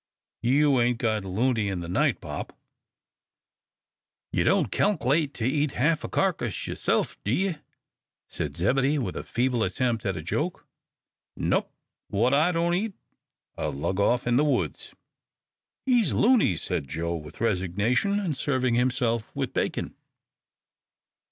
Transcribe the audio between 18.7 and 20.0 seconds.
himself with bacon.